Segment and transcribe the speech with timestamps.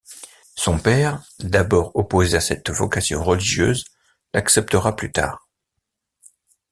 [0.55, 3.85] Son père, d’abord opposé à cette vocation religieuse,
[4.33, 5.47] l’acceptera plus tard.